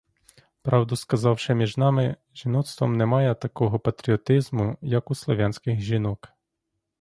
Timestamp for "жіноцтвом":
2.35-2.95